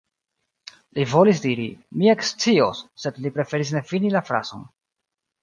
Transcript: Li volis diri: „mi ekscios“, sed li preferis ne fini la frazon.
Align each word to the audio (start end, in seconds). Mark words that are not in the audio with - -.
Li 0.99 1.03
volis 1.11 1.41
diri: 1.43 1.67
„mi 1.99 2.09
ekscios“, 2.13 2.81
sed 3.05 3.21
li 3.27 3.33
preferis 3.37 3.75
ne 3.77 3.85
fini 3.93 4.13
la 4.19 4.25
frazon. 4.33 4.67